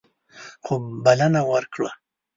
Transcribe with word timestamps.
خو 0.63 0.73
بلنه 1.05 1.41
ورکړه. 1.51 1.89